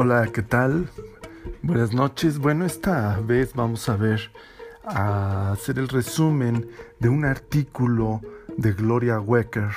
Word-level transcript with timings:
Hola, 0.00 0.28
¿qué 0.32 0.42
tal? 0.42 0.88
Buenas 1.60 1.92
noches. 1.92 2.38
Bueno, 2.38 2.64
esta 2.64 3.18
vez 3.18 3.52
vamos 3.54 3.88
a 3.88 3.96
ver, 3.96 4.30
a 4.84 5.50
hacer 5.50 5.80
el 5.80 5.88
resumen 5.88 6.68
de 7.00 7.08
un 7.08 7.24
artículo 7.24 8.20
de 8.56 8.74
Gloria 8.74 9.18
Wecker 9.18 9.72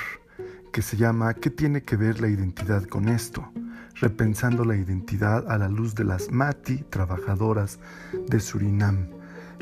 que 0.71 0.83
se 0.83 0.95
llama 0.95 1.33
¿Qué 1.33 1.49
tiene 1.49 1.81
que 1.81 1.95
ver 1.95 2.21
la 2.21 2.27
identidad 2.27 2.83
con 2.83 3.09
esto? 3.09 3.51
Repensando 3.95 4.63
la 4.63 4.75
identidad 4.75 5.49
a 5.49 5.57
la 5.57 5.69
luz 5.69 5.95
de 5.95 6.03
las 6.03 6.29
Mati, 6.29 6.83
trabajadoras 6.91 7.79
de 8.27 8.39
Surinam. 8.39 9.09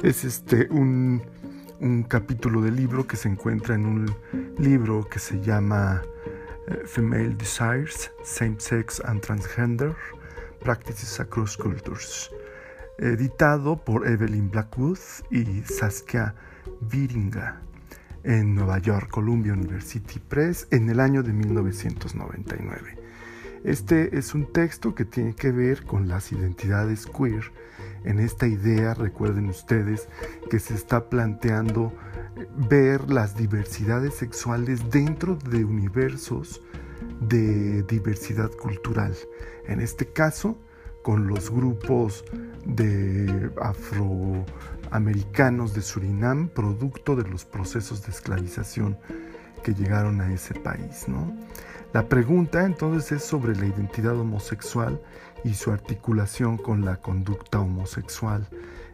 Es 0.04 0.26
este 0.26 0.68
un, 0.72 1.22
un 1.80 2.04
capítulo 2.04 2.60
del 2.60 2.76
libro 2.76 3.08
que 3.08 3.16
se 3.16 3.30
encuentra 3.30 3.76
en 3.76 3.86
un 3.86 4.14
libro 4.58 5.08
que 5.08 5.20
se 5.20 5.40
llama 5.40 6.02
eh, 6.68 6.82
Female 6.86 7.38
Desires, 7.38 8.12
Same 8.26 8.58
Sex 8.60 9.02
and 9.06 9.22
Transgender 9.22 9.96
Practices 10.60 11.20
Across 11.20 11.58
Cultures, 11.58 12.32
editado 12.98 13.78
por 13.78 14.08
Evelyn 14.08 14.52
Blackwood 14.52 15.00
y 15.32 15.62
Saskia 15.64 16.36
Viringa 16.82 17.62
en 18.24 18.56
Nueva 18.56 18.80
York, 18.80 19.10
Columbia 19.10 19.54
University 19.54 20.20
Press, 20.20 20.68
en 20.72 20.90
el 20.90 21.00
año 21.00 21.24
de 21.24 21.34
1999. 21.34 22.98
Este 23.64 24.18
es 24.18 24.34
un 24.34 24.52
texto 24.52 24.96
que 24.96 25.06
tiene 25.06 25.36
que 25.36 25.52
ver 25.52 25.84
con 25.84 26.08
las 26.08 26.32
identidades 26.32 27.06
queer. 27.06 27.52
En 28.04 28.20
esta 28.20 28.48
idea, 28.48 28.94
recuerden 28.94 29.50
ustedes, 29.50 30.08
que 30.50 30.60
se 30.60 30.74
está 30.74 31.10
planteando 31.10 31.94
ver 32.70 33.10
las 33.10 33.36
diversidades 33.36 34.14
sexuales 34.16 34.90
dentro 34.90 35.36
de 35.36 35.66
universos 35.66 36.62
de 37.20 37.84
diversidad 37.84 38.52
cultural. 38.52 39.16
En 39.68 39.82
este 39.82 40.08
caso, 40.08 40.58
con 41.02 41.28
los 41.28 41.50
grupos 41.50 42.24
de 42.66 43.52
afroamericanos 43.62 45.74
de 45.74 45.82
Surinam, 45.82 46.50
producto 46.50 47.16
de 47.16 47.30
los 47.30 47.46
procesos 47.46 48.06
de 48.06 48.12
esclavización 48.12 48.98
que 49.64 49.74
llegaron 49.74 50.22
a 50.22 50.34
ese 50.34 50.54
país. 50.54 51.08
¿no? 51.08 51.36
La 51.94 52.08
pregunta 52.08 52.66
entonces 52.66 53.12
es 53.12 53.24
sobre 53.24 53.56
la 53.56 53.66
identidad 53.66 54.18
homosexual 54.18 55.02
y 55.44 55.54
su 55.54 55.72
articulación 55.72 56.58
con 56.58 56.86
la 56.86 56.98
conducta 56.98 57.60
homosexual, 57.60 58.48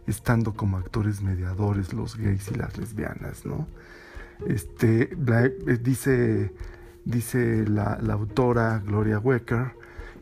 estando 0.07 0.53
como 0.53 0.77
actores 0.77 1.21
mediadores 1.21 1.93
los 1.93 2.17
gays 2.17 2.49
y 2.51 2.55
las 2.55 2.77
lesbianas. 2.77 3.45
¿no? 3.45 3.67
Este, 4.47 5.09
eh, 5.11 5.79
dice 5.81 6.51
Dice 7.05 7.65
la, 7.67 7.93
autora 8.11 8.81
Gloria 8.83 9.19
Wecker 9.19 9.73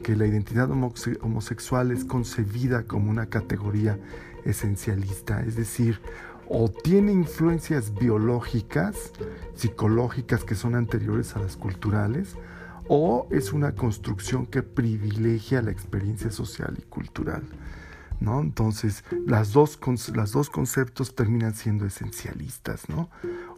que 0.04 0.18
la 0.18 0.28
identidad 0.28 0.70
homosexual 0.70 1.92
es 1.92 2.04
concebida 2.04 2.84
como 2.84 3.10
una 3.10 3.28
categoría 3.28 3.98
esencialista, 4.44 5.42
es 5.44 5.56
decir, 5.56 6.02
o 6.50 6.70
tiene 6.70 7.14
influencias 7.14 7.94
biológicas, 7.96 9.14
psicológicas 9.56 10.44
que 10.44 10.56
son 10.56 10.76
anteriores 10.76 11.38
a 11.38 11.40
las 11.40 11.56
culturales, 11.56 12.36
o 12.90 13.28
es 13.32 13.54
una 13.54 13.74
construcción 13.76 14.46
que 14.46 14.62
privilegia 14.62 15.62
la 15.62 15.72
experiencia 15.72 16.32
social 16.32 16.76
y 16.78 16.82
cultural. 16.82 17.44
¿no? 18.20 18.42
Entonces, 18.42 19.06
las 19.26 19.54
dos, 19.54 19.80
las 20.14 20.34
dos 20.34 20.50
conceptos 20.50 21.16
terminan 21.16 21.54
siendo 21.54 21.86
esencialistas. 21.86 22.90
¿no? 22.90 23.10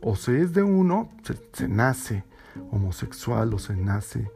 O 0.02 0.16
se 0.16 0.42
es 0.42 0.54
de 0.54 0.62
uno, 0.62 1.10
se 1.54 1.68
nace 1.68 2.24
homosexual 2.72 3.54
o 3.54 3.60
se 3.60 3.76
nace 3.76 4.30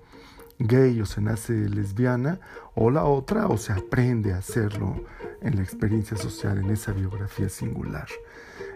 gay 0.59 0.99
o 1.01 1.05
se 1.05 1.21
nace 1.21 1.53
lesbiana, 1.69 2.39
o 2.75 2.91
la 2.91 3.05
otra, 3.05 3.47
o 3.47 3.57
se 3.57 3.71
aprende 3.71 4.33
a 4.33 4.37
hacerlo 4.39 5.03
en 5.41 5.55
la 5.55 5.63
experiencia 5.63 6.17
social, 6.17 6.57
en 6.57 6.69
esa 6.69 6.91
biografía 6.91 7.49
singular. 7.49 8.07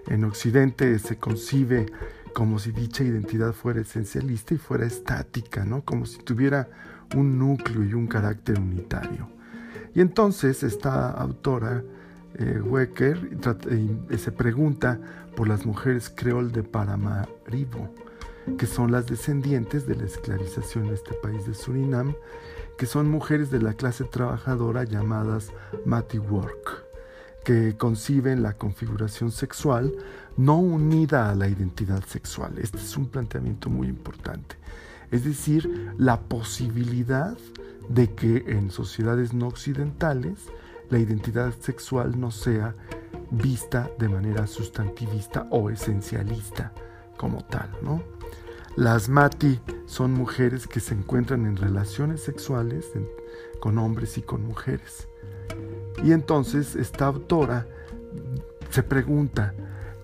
En 0.08 0.24
Occidente 0.24 0.98
se 1.00 1.18
concibe 1.18 1.86
como 2.34 2.58
si 2.58 2.72
dicha 2.72 3.04
identidad 3.04 3.54
fuera 3.54 3.82
esencialista 3.82 4.54
y 4.54 4.58
fuera 4.58 4.86
estática, 4.86 5.66
¿no? 5.66 5.84
como 5.84 6.06
si 6.06 6.20
tuviera 6.20 6.70
un 7.16 7.38
núcleo 7.38 7.84
y 7.84 7.94
un 7.94 8.08
carácter 8.08 8.60
unitario. 8.60 9.30
Y 9.94 10.02
entonces 10.02 10.64
esta 10.64 11.12
autora, 11.12 11.84
eh, 12.36 12.60
Wecker, 12.60 13.38
se 14.18 14.32
pregunta 14.32 15.00
por 15.36 15.48
las 15.48 15.66
mujeres 15.66 16.10
creol 16.10 16.52
de 16.52 16.64
Paramaribo, 16.64 17.94
que 18.58 18.66
son 18.66 18.92
las 18.92 19.08
descendientes 19.08 19.86
de 19.88 19.96
la 19.96 20.06
esclavización 20.06 20.88
en 20.88 20.94
este 20.94 21.14
país 21.14 21.46
de 21.46 21.54
Surinam, 21.54 22.16
que 22.78 22.86
son 22.86 23.10
mujeres 23.10 23.52
de 23.52 23.62
la 23.62 23.74
clase 23.74 24.04
trabajadora 24.04 24.84
llamadas 24.84 25.52
Mati 25.86 26.20
Work, 26.20 26.84
que 27.44 27.76
conciben 27.78 28.44
la 28.44 28.58
configuración 28.58 29.32
sexual 29.32 29.94
no 30.38 30.58
unida 30.58 31.30
a 31.30 31.36
la 31.36 31.48
identidad 31.48 32.04
sexual. 32.06 32.58
Este 32.58 32.78
es 32.78 32.98
un 32.98 33.08
planteamiento 33.08 33.70
muy 33.70 33.88
importante. 33.88 34.56
Es 35.12 35.26
decir, 35.26 35.94
la 35.98 36.22
posibilidad 36.22 37.38
de 37.90 38.14
que 38.14 38.46
en 38.48 38.72
sociedades 38.72 39.34
no 39.34 39.48
occidentales 39.48 40.40
la 40.90 41.00
identidad 41.00 41.54
sexual 41.60 42.20
no 42.20 42.32
sea 42.32 42.76
vista 43.30 43.90
de 44.00 44.10
manera 44.10 44.48
sustantivista 44.48 45.48
o 45.52 45.70
esencialista 45.70 46.74
como 47.18 47.44
tal, 47.46 47.70
¿no? 47.82 48.02
Las 48.76 49.08
mati 49.08 49.60
son 49.86 50.14
mujeres 50.14 50.68
que 50.68 50.80
se 50.80 50.96
encuentran 50.96 51.46
en 51.46 51.58
relaciones 51.58 52.24
sexuales 52.24 52.92
con 53.60 53.78
hombres 53.78 54.18
y 54.18 54.22
con 54.22 54.46
mujeres. 54.46 55.08
Y 56.04 56.12
entonces 56.12 56.76
esta 56.76 57.06
autora 57.06 57.68
se 58.72 58.82
pregunta, 58.82 59.54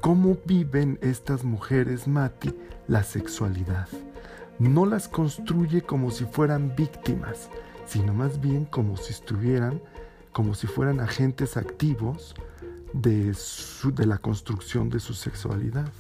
¿cómo 0.01 0.37
viven 0.45 0.99
estas 1.01 1.43
mujeres 1.43 2.07
mati 2.07 2.53
la 2.87 3.03
sexualidad? 3.03 3.87
No 4.59 4.85
las 4.85 5.07
construye 5.07 5.81
como 5.81 6.11
si 6.11 6.25
fueran 6.25 6.75
víctimas, 6.75 7.49
sino 7.87 8.13
más 8.13 8.39
bien 8.39 8.65
como 8.65 8.97
si 8.97 9.13
estuvieran, 9.13 9.81
como 10.31 10.53
si 10.53 10.67
fueran 10.67 10.99
agentes 10.99 11.57
activos 11.57 12.35
de, 12.93 13.33
la 14.05 14.17
construcción 14.17 14.89
de 14.89 14.99
su 14.99 15.13
sexualidad. 15.13 15.91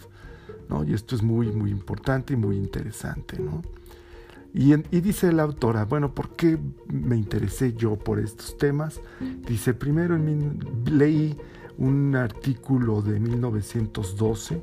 Y 0.87 0.93
esto 0.93 1.15
es 1.15 1.23
muy, 1.23 1.51
muy 1.51 1.71
importante 1.71 2.33
y 2.33 2.35
muy 2.35 2.55
interesante, 2.55 3.37
Y, 4.53 4.75
dice 5.01 5.31
la 5.31 5.43
autora, 5.43 5.85
bueno, 5.85 6.13
¿por 6.13 6.35
qué 6.35 6.57
me 6.87 7.15
interesé 7.15 7.73
yo 7.73 7.95
por 7.97 8.19
estos 8.19 8.57
temas? 8.57 9.01
Dice, 9.47 9.73
primero 9.73 10.17
leí 10.85 11.37
un 11.77 12.15
artículo 12.15 13.01
de 13.01 13.19
1912 13.19 14.61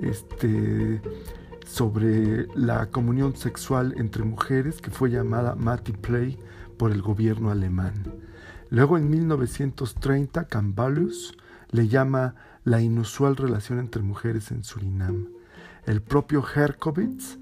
este, 0.00 1.00
sobre 1.66 2.46
la 2.54 2.86
comunión 2.90 3.36
sexual 3.36 3.94
entre 3.98 4.24
mujeres 4.24 4.80
que 4.80 4.90
fue 4.90 5.10
llamada 5.10 5.54
Matty 5.54 5.92
Play 5.92 6.38
por 6.76 6.92
el 6.92 7.02
gobierno 7.02 7.50
alemán. 7.50 7.94
Luego 8.70 8.96
en 8.96 9.10
1930 9.10 10.46
Cambalius 10.46 11.34
le 11.70 11.88
llama 11.88 12.34
la 12.68 12.82
inusual 12.82 13.36
relación 13.36 13.78
entre 13.78 14.02
mujeres 14.02 14.50
en 14.50 14.62
Surinam. 14.62 15.28
El 15.86 16.02
propio 16.02 16.44
Herkovitz 16.44 17.38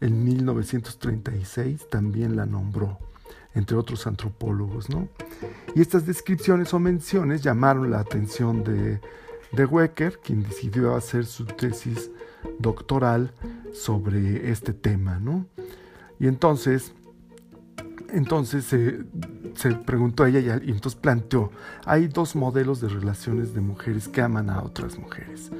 en 0.00 0.24
1936 0.24 1.88
también 1.90 2.34
la 2.34 2.46
nombró, 2.46 2.98
entre 3.54 3.76
otros 3.76 4.06
antropólogos. 4.06 4.88
¿no? 4.88 5.08
Y 5.74 5.82
estas 5.82 6.06
descripciones 6.06 6.72
o 6.72 6.78
menciones 6.78 7.42
llamaron 7.42 7.90
la 7.90 8.00
atención 8.00 8.64
de, 8.64 9.00
de 9.52 9.64
Wecker, 9.66 10.18
quien 10.24 10.42
decidió 10.42 10.96
hacer 10.96 11.26
su 11.26 11.44
tesis 11.44 12.10
doctoral 12.58 13.32
sobre 13.74 14.50
este 14.50 14.72
tema. 14.72 15.18
¿no? 15.18 15.44
Y 16.18 16.26
entonces, 16.26 16.94
entonces 18.12 18.64
se 18.64 19.74
preguntó 19.86 20.24
a 20.24 20.28
ella 20.28 20.60
y, 20.62 20.70
entonces 20.70 21.00
planteó, 21.00 21.50
hay 21.84 22.08
dos 22.08 22.36
modelos 22.36 22.80
de 22.80 22.88
relaciones 22.88 23.54
de 23.54 23.60
mujeres 23.60 24.08
que 24.08 24.22
aman 24.22 24.50
a 24.50 24.62
otras 24.62 24.98
mujeres. 24.98 25.50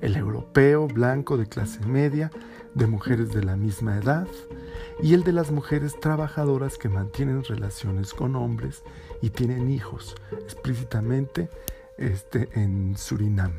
El 0.00 0.16
europeo 0.16 0.88
blanco 0.88 1.36
de 1.36 1.46
clase 1.46 1.80
media, 1.86 2.30
de 2.74 2.86
mujeres 2.86 3.32
de 3.32 3.44
la 3.44 3.56
misma 3.56 3.96
edad, 3.98 4.26
y 5.02 5.14
el 5.14 5.24
de 5.24 5.32
las 5.32 5.50
mujeres 5.50 5.98
trabajadoras 6.00 6.78
que 6.78 6.88
mantienen 6.88 7.44
relaciones 7.44 8.14
con 8.14 8.36
hombres 8.36 8.82
y 9.20 9.30
tienen 9.30 9.70
hijos, 9.70 10.16
explícitamente 10.32 11.50
este, 11.98 12.48
en 12.54 12.96
Surinam. 12.96 13.52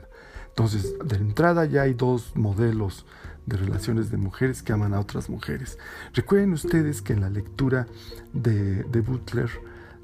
Entonces, 0.50 0.96
de 1.04 1.16
entrada 1.16 1.66
ya 1.66 1.84
hay 1.84 1.94
dos 1.94 2.36
modelos 2.36 3.06
de 3.46 3.58
relaciones 3.58 4.10
de 4.10 4.18
mujeres 4.18 4.64
que 4.64 4.74
aman 4.74 4.94
a 4.94 5.00
otras 5.00 5.30
mujeres. 5.30 5.78
Recuerden 6.14 6.54
ustedes 6.54 7.02
que 7.02 7.14
en 7.14 7.22
la 7.22 7.30
lectura 7.30 7.88
de, 8.34 8.84
de 8.84 9.02
Butler, 9.02 9.50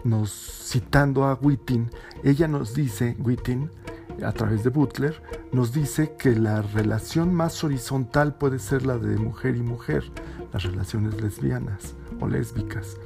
nos 0.04 0.32
citando 0.32 1.26
a 1.26 1.34
Wittin, 1.34 1.90
ella 2.24 2.48
nos 2.48 2.74
dice, 2.74 3.16
Wittin, 3.20 3.70
a 4.26 4.32
través 4.32 4.64
de 4.64 4.70
Butler, 4.70 5.22
nos 5.52 5.74
dice 5.74 6.16
que 6.18 6.36
la 6.36 6.62
relación 6.62 7.34
más 7.34 7.64
horizontal 7.64 8.38
puede 8.38 8.60
ser 8.60 8.86
la 8.86 8.98
de 8.98 9.18
mujer 9.18 9.56
y 9.56 9.62
mujer, 9.62 10.04
las 10.54 10.64
relaciones 10.64 11.22
lesbianas 11.22 11.96
o 12.20 12.28
lésbicas. 12.28 12.98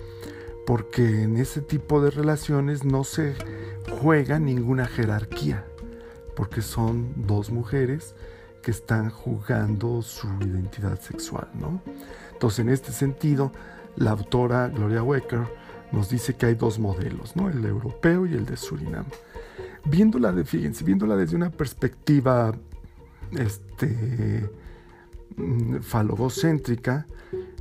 porque 0.66 1.24
en 1.24 1.38
ese 1.38 1.62
tipo 1.62 2.02
de 2.02 2.10
relaciones 2.10 2.86
no 2.86 3.04
se 3.04 3.36
juega 4.02 4.40
ninguna 4.40 4.86
jerarquía, 4.86 5.66
porque 6.36 6.62
son 6.62 7.14
dos 7.28 7.52
mujeres 7.52 8.16
que 8.64 8.72
están 8.72 9.12
jugando 9.12 10.02
su 10.02 10.28
identidad 10.42 11.00
sexual, 11.00 11.48
¿no? 11.54 11.82
Entonces, 12.32 12.60
en 12.60 12.70
este 12.70 12.92
sentido, 12.92 13.52
la 13.96 14.12
autora 14.12 14.70
Gloria 14.70 15.04
Wecker 15.04 15.42
nos 15.92 16.10
dice 16.10 16.36
que 16.36 16.48
hay 16.48 16.56
dos 16.56 16.80
modelos, 16.80 17.36
¿no? 17.36 17.50
El 17.50 17.64
europeo 17.64 18.26
y 18.26 18.34
el 18.34 18.46
de 18.46 18.58
Surinam. 18.58 19.06
Viéndola, 19.86 20.32
de, 20.32 20.44
fíjense, 20.46 20.84
viéndola 20.84 21.16
desde 21.16 21.36
una 21.36 21.52
perspectiva 21.52 22.56
este, 23.32 24.50
mm, 25.36 25.78
falogocéntrica, 25.82 27.06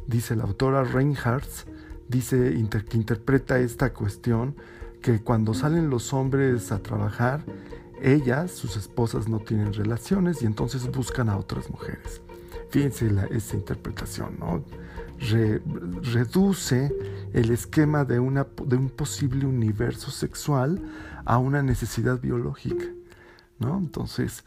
dice 0.07 0.37
la 0.37 0.45
autora 0.45 0.85
Reinhardt, 0.85 1.67
dice 2.09 2.55
que 2.89 2.97
interpreta 2.97 3.59
esta 3.59 3.93
cuestión 3.93 4.55
que 5.03 5.21
cuando 5.21 5.53
salen 5.53 5.91
los 5.91 6.13
hombres 6.13 6.71
a 6.71 6.79
trabajar, 6.79 7.45
ellas, 8.03 8.51
sus 8.51 8.77
esposas, 8.77 9.29
no 9.29 9.39
tienen 9.39 9.73
relaciones 9.73 10.43
y 10.43 10.47
entonces 10.47 10.91
buscan 10.91 11.29
a 11.29 11.37
otras 11.37 11.71
mujeres. 11.71 12.21
Fíjense 12.71 13.11
la, 13.11 13.25
esa 13.27 13.57
interpretación, 13.57 14.37
¿no? 14.39 14.65
reduce 16.13 16.93
el 17.33 17.51
esquema 17.51 18.05
de, 18.05 18.19
una, 18.19 18.47
de 18.67 18.77
un 18.77 18.91
posible 18.91 19.47
universo 19.47 20.11
sexual 20.11 20.83
a 21.25 21.39
una 21.39 21.63
necesidad 21.63 22.21
biológica, 22.21 22.87
¿no? 23.61 23.79
Entonces, 23.79 24.45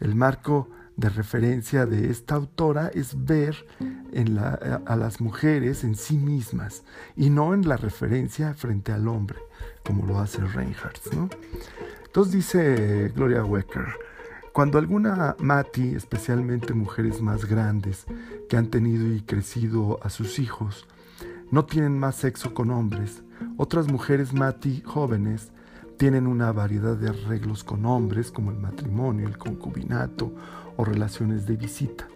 el 0.00 0.16
marco 0.16 0.68
de 0.96 1.10
referencia 1.10 1.86
de 1.86 2.10
esta 2.10 2.34
autora 2.34 2.88
es 2.88 3.24
ver 3.24 3.66
la, 4.10 4.82
a 4.86 4.96
las 4.96 5.20
mujeres 5.20 5.84
en 5.84 5.94
sí 5.94 6.16
mismas 6.16 6.82
y 7.16 7.28
no 7.28 7.52
en 7.52 7.68
la 7.68 7.76
referencia 7.76 8.54
frente 8.54 8.92
al 8.92 9.06
hombre, 9.06 9.38
como 9.84 10.06
lo 10.06 10.18
hace 10.18 10.40
Reinhardt. 10.40 11.12
¿no? 11.12 11.28
Entonces 12.16 12.32
dice 12.32 13.12
Gloria 13.14 13.44
Wecker, 13.44 13.88
cuando 14.54 14.78
alguna 14.78 15.36
Mati, 15.38 15.94
especialmente 15.94 16.72
mujeres 16.72 17.20
más 17.20 17.44
grandes 17.44 18.06
que 18.48 18.56
han 18.56 18.68
tenido 18.68 19.14
y 19.14 19.20
crecido 19.20 19.98
a 20.02 20.08
sus 20.08 20.38
hijos, 20.38 20.86
no 21.50 21.66
tienen 21.66 21.98
más 21.98 22.16
sexo 22.16 22.54
con 22.54 22.70
hombres, 22.70 23.22
otras 23.58 23.92
mujeres 23.92 24.32
Mati 24.32 24.80
jóvenes 24.80 25.52
tienen 25.98 26.26
una 26.26 26.52
variedad 26.52 26.96
de 26.96 27.10
arreglos 27.10 27.64
con 27.64 27.84
hombres 27.84 28.30
como 28.30 28.50
el 28.50 28.56
matrimonio, 28.56 29.28
el 29.28 29.36
concubinato 29.36 30.32
o 30.78 30.86
relaciones 30.86 31.44
de 31.44 31.56
visita. 31.56 32.08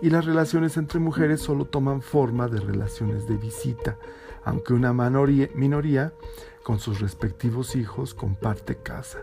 Y 0.00 0.08
las 0.08 0.24
relaciones 0.24 0.78
entre 0.78 0.98
mujeres 0.98 1.42
solo 1.42 1.66
toman 1.66 2.00
forma 2.00 2.48
de 2.48 2.58
relaciones 2.58 3.28
de 3.28 3.36
visita, 3.36 3.98
aunque 4.46 4.72
una 4.72 4.94
minoría 4.94 6.14
con 6.62 6.78
sus 6.78 7.00
respectivos 7.00 7.76
hijos 7.76 8.14
comparte 8.14 8.76
casa. 8.76 9.18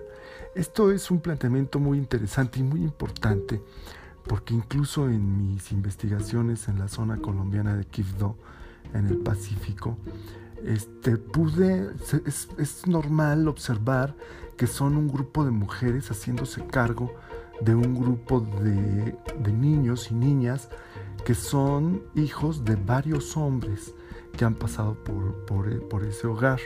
Esto 0.56 0.92
es 0.92 1.12
un 1.12 1.19
planteamiento 1.19 1.80
muy 1.80 1.98
interesante 1.98 2.60
y 2.60 2.63
muy 2.63 2.81
importante 2.81 3.62
porque 4.28 4.54
incluso 4.54 5.07
en 5.07 5.38
mis 5.38 5.72
investigaciones 5.72 6.68
en 6.68 6.80
la 6.80 6.88
zona 6.88 7.18
colombiana 7.18 7.75
de 7.75 7.86
Quibdó, 7.86 8.36
en 8.94 9.07
el 9.07 9.18
Pacífico, 9.18 9.98
este, 10.63 11.18
pude, 11.18 11.90
es, 12.25 12.50
es 12.57 12.88
normal 12.88 13.48
observar 13.48 14.16
que 14.57 14.68
son 14.68 14.98
un 14.98 15.07
grupo 15.07 15.46
de 15.46 15.51
mujeres 15.51 16.10
haciéndose 16.10 16.66
cargo 16.66 17.13
de 17.62 17.75
un 17.75 17.96
grupo 17.96 18.42
de, 18.42 19.16
niños 19.51 20.12
y 20.12 20.16
niñas 20.16 20.69
que 21.25 21.36
son 21.36 22.04
hijos 22.16 22.63
de 22.63 22.75
varios 22.75 23.36
hombres 23.36 23.94
que 24.38 24.46
han 24.46 24.56
pasado 24.56 24.96
por, 25.04 26.04
ese 26.04 26.28
hogar, 26.28 26.60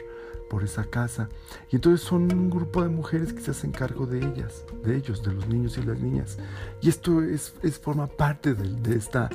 por 0.53 0.63
esa 0.63 0.83
casa. 0.83 1.29
Y 1.71 1.77
entonces 1.77 2.05
son 2.05 2.31
un 2.31 2.47
grupo 2.47 2.83
de 2.83 2.89
mujeres 2.89 3.33
que 3.33 3.41
se 3.41 3.49
hacen 3.49 3.71
cargo 3.71 4.05
de 4.05 4.19
ellas, 4.19 4.63
de 4.83 4.95
ellos, 4.95 5.23
de 5.23 5.33
los 5.33 5.47
niños 5.47 5.79
y 5.79 5.81
las 5.81 5.99
niñas. 5.99 6.37
Y 6.79 6.89
esto 6.89 7.23
es, 7.23 7.55
forma 7.81 8.05
parte 8.05 8.53
de, 8.53 8.95
esta, 8.95 9.31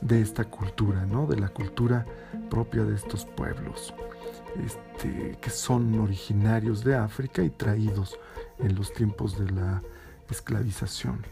de 0.00 0.22
esta 0.22 0.44
cultura, 0.44 1.04
¿no? 1.04 1.26
de 1.26 1.36
la 1.36 1.50
cultura 1.50 2.06
propia 2.48 2.82
de 2.82 2.94
estos 2.94 3.26
pueblos, 3.26 3.92
este, 4.64 5.36
que 5.38 5.50
son 5.50 5.98
originarios 6.00 6.82
de 6.82 6.96
África 6.96 7.42
y 7.42 7.50
traídos 7.50 8.18
en 8.58 8.74
los 8.74 8.90
tiempos 8.94 9.38
de 9.38 9.50
la 9.50 9.82
esclavización. 10.30 11.26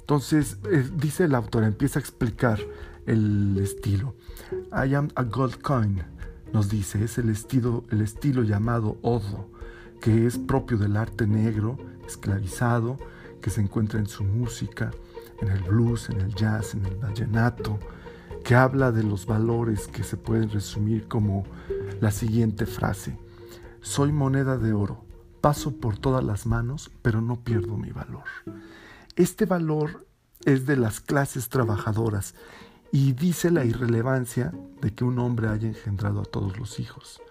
Entonces, 0.00 0.56
eh, 0.72 0.90
dice 0.96 1.22
el 1.26 1.36
autor, 1.36 1.62
empieza 1.62 2.00
a 2.00 2.02
explicar 2.02 2.58
el 3.06 3.56
estilo. 3.62 4.16
I 4.72 4.92
am 4.96 5.08
a 5.14 5.22
gold 5.22 5.62
coin, 5.62 6.02
nos 6.52 6.68
dice, 6.68 7.04
es 7.04 7.18
el 7.18 7.28
estilo, 7.28 7.84
el 7.90 8.00
estilo 8.00 8.42
llamado 8.42 8.98
Odo, 9.02 9.48
que 10.00 10.26
es 10.26 10.38
propio 10.38 10.78
del 10.78 10.96
arte 10.96 11.26
negro, 11.26 11.78
esclavizado, 12.06 12.98
que 13.40 13.50
se 13.50 13.60
encuentra 13.60 13.98
en 13.98 14.06
su 14.06 14.24
música, 14.24 14.90
en 15.40 15.48
el 15.48 15.62
blues, 15.62 16.10
en 16.10 16.20
el 16.20 16.34
jazz, 16.34 16.74
en 16.74 16.84
el 16.86 16.96
vallenato, 16.96 17.78
que 18.44 18.54
habla 18.54 18.92
de 18.92 19.02
los 19.02 19.26
valores 19.26 19.88
que 19.88 20.04
se 20.04 20.16
pueden 20.16 20.50
resumir 20.50 21.08
como 21.08 21.44
la 22.00 22.10
siguiente 22.10 22.66
frase. 22.66 23.16
Soy 23.80 24.12
moneda 24.12 24.58
de 24.58 24.72
oro, 24.72 25.04
Paso 25.42 25.72
por 25.72 25.98
todas 25.98 26.22
las 26.22 26.46
manos, 26.46 26.92
pero 27.02 27.20
no 27.20 27.40
pierdo 27.40 27.76
mi 27.76 27.90
valor. 27.90 28.22
Este 29.16 29.44
valor 29.44 30.06
es 30.44 30.66
de 30.66 30.76
las 30.76 31.00
clases 31.00 31.48
trabajadoras 31.48 32.36
y 32.92 33.12
dice 33.14 33.50
la 33.50 33.64
irrelevancia 33.64 34.52
de 34.82 34.94
que 34.94 35.04
un 35.04 35.18
hombre 35.18 35.48
haya 35.48 35.66
engendrado 35.66 36.20
a 36.20 36.24
todos 36.24 36.58
los 36.58 36.78
hijos. 36.78 37.22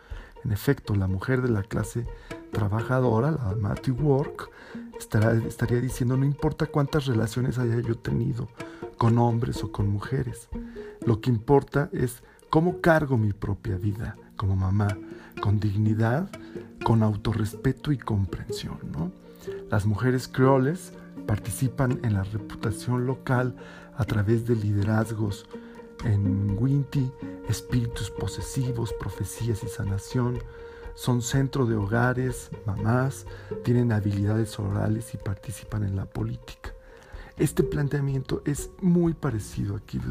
En 0.43 0.51
efecto, 0.51 0.95
la 0.95 1.07
mujer 1.07 1.43
de 1.43 1.49
la 1.49 1.61
clase 1.61 2.07
trabajadora, 2.51 3.31
la 3.31 3.55
Matthew 3.59 3.95
Work, 4.01 4.49
estaría 4.97 5.79
diciendo 5.79 6.17
no 6.17 6.25
importa 6.25 6.65
cuántas 6.65 7.05
relaciones 7.05 7.59
haya 7.59 7.79
yo 7.79 7.95
tenido 7.95 8.49
con 8.97 9.19
hombres 9.19 9.63
o 9.63 9.71
con 9.71 9.87
mujeres. 9.87 10.49
Lo 11.05 11.21
que 11.21 11.29
importa 11.29 11.89
es 11.93 12.23
cómo 12.49 12.81
cargo 12.81 13.17
mi 13.17 13.31
propia 13.31 13.77
vida 13.77 14.15
como 14.35 14.55
mamá, 14.55 14.97
con 15.41 15.59
dignidad, 15.59 16.29
con 16.83 17.03
autorrespeto 17.03 17.91
y 17.91 17.99
comprensión. 17.99 18.79
Las 19.69 19.85
mujeres 19.85 20.27
creoles 20.27 20.93
participan 21.31 21.97
en 22.03 22.15
la 22.15 22.23
reputación 22.23 23.05
local 23.05 23.55
a 23.95 24.03
través 24.03 24.45
de 24.45 24.53
liderazgos 24.53 25.45
en 26.03 26.57
Winti, 26.59 27.09
espíritus 27.47 28.11
posesivos, 28.11 28.91
profecías 28.99 29.63
y 29.63 29.69
sanación. 29.69 30.39
Son 30.93 31.21
centro 31.21 31.65
de 31.65 31.77
hogares, 31.77 32.49
mamás, 32.65 33.25
tienen 33.63 33.93
habilidades 33.93 34.59
orales 34.59 35.13
y 35.13 35.17
participan 35.17 35.85
en 35.85 35.95
la 35.95 36.03
política. 36.03 36.73
Este 37.37 37.63
planteamiento 37.63 38.41
es 38.43 38.69
muy 38.81 39.13
parecido 39.13 39.77
aquí. 39.77 40.01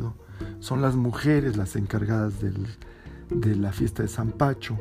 Son 0.61 0.81
las 0.81 0.95
mujeres 0.97 1.59
las 1.59 1.77
encargadas 1.77 2.33
de 2.41 3.57
la 3.57 3.73
fiesta 3.73 4.03
de 4.03 4.09
San 4.09 4.31
Pacho, 4.31 4.79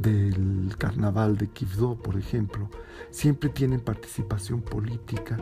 del 0.00 0.74
carnaval 0.78 1.36
de 1.36 1.48
Quibdó, 1.48 1.96
por 1.96 2.16
ejemplo, 2.16 2.70
siempre 3.10 3.50
tienen 3.50 3.80
participación 3.80 4.62
política, 4.62 5.38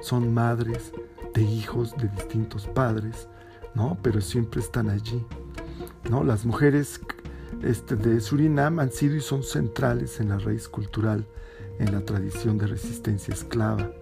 son 0.00 0.34
madres 0.34 0.92
de 1.32 1.42
hijos 1.42 1.96
de 1.96 2.08
distintos 2.08 2.66
padres, 2.66 3.28
¿no? 3.74 3.96
Pero 4.02 4.20
siempre 4.20 4.60
están 4.60 4.90
allí, 4.90 5.24
¿no? 6.10 6.24
Las 6.24 6.44
mujeres 6.44 7.00
este, 7.62 7.94
de 7.94 8.20
Surinam 8.20 8.80
han 8.80 8.90
sido 8.90 9.14
y 9.14 9.20
son 9.20 9.44
centrales 9.44 10.18
en 10.18 10.30
la 10.30 10.38
raíz 10.38 10.68
cultural, 10.68 11.26
en 11.78 11.92
la 11.92 12.00
tradición 12.00 12.58
de 12.58 12.66
resistencia 12.66 13.32
esclava. 13.32 13.92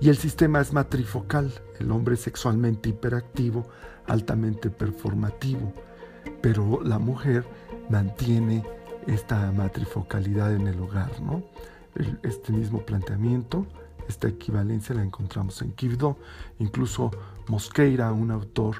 Y 0.00 0.08
el 0.08 0.16
sistema 0.16 0.60
es 0.60 0.72
matrifocal, 0.72 1.52
el 1.78 1.92
hombre 1.92 2.16
sexualmente 2.16 2.88
hiperactivo, 2.88 3.68
altamente 4.06 4.70
performativo, 4.70 5.72
pero 6.42 6.82
la 6.82 6.98
mujer 6.98 7.44
mantiene 7.90 8.64
esta 9.06 9.50
matrifocalidad 9.52 10.54
en 10.54 10.66
el 10.66 10.80
hogar, 10.80 11.20
¿no? 11.20 11.42
este 12.22 12.52
mismo 12.52 12.80
planteamiento, 12.80 13.66
esta 14.08 14.28
equivalencia 14.28 14.94
la 14.94 15.02
encontramos 15.02 15.60
en 15.62 15.72
Kivdo, 15.72 16.16
incluso 16.58 17.10
Mosqueira, 17.48 18.12
un 18.12 18.30
autor, 18.30 18.76